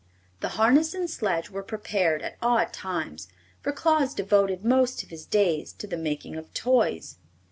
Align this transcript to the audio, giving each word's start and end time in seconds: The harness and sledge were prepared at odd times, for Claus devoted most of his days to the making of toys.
The 0.39 0.49
harness 0.57 0.95
and 0.95 1.07
sledge 1.07 1.51
were 1.51 1.61
prepared 1.61 2.23
at 2.23 2.35
odd 2.41 2.73
times, 2.73 3.27
for 3.61 3.71
Claus 3.71 4.15
devoted 4.15 4.65
most 4.65 5.03
of 5.03 5.09
his 5.09 5.27
days 5.27 5.71
to 5.73 5.85
the 5.85 5.95
making 5.95 6.35
of 6.37 6.51
toys. 6.55 7.17